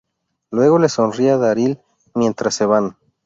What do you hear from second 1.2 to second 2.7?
a Daryl mientras se